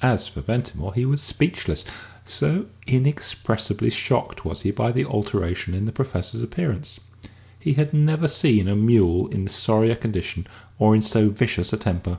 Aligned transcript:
As 0.00 0.28
for 0.28 0.42
Ventimore, 0.42 0.94
he 0.94 1.04
was 1.04 1.20
speechless 1.20 1.84
so 2.24 2.66
inexpressibly 2.86 3.90
shocked 3.90 4.44
was 4.44 4.62
he 4.62 4.70
by 4.70 4.92
the 4.92 5.04
alteration 5.04 5.74
in 5.74 5.86
the 5.86 5.92
Professor's 5.92 6.40
appearance. 6.40 7.00
He 7.58 7.72
had 7.72 7.92
never 7.92 8.28
seen 8.28 8.68
a 8.68 8.76
mule 8.76 9.26
in 9.26 9.48
sorrier 9.48 9.96
condition 9.96 10.46
or 10.78 10.94
in 10.94 11.02
so 11.02 11.30
vicious 11.30 11.72
a 11.72 11.76
temper. 11.76 12.18